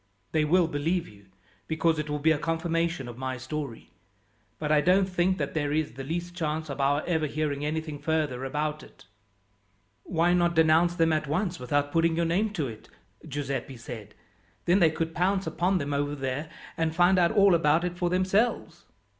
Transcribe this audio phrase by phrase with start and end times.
[0.31, 1.27] "They will believe you,
[1.67, 3.91] because it will be a confirmation of my story;
[4.57, 7.99] but I don't think that there is the least chance of our ever hearing anything
[7.99, 9.05] further about it."
[10.01, 12.89] "Why not denounce them at once without putting your name to it,"
[13.27, 14.15] Giuseppi said.
[14.65, 18.09] "Then they could pounce upon them over there, and find out all about it for
[18.09, 18.85] themselves?"